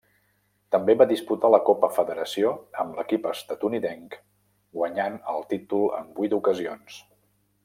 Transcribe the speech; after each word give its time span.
També 0.75 0.93
va 1.01 1.05
disputar 1.11 1.51
la 1.55 1.59
Copa 1.67 1.89
Federació 1.97 2.55
amb 2.85 2.97
l'equip 3.01 3.29
estatunidenc 3.35 4.19
guanyant 4.81 5.21
el 5.35 5.49
títol 5.55 5.89
en 6.03 6.13
vuit 6.19 6.39
ocasions. 6.41 7.03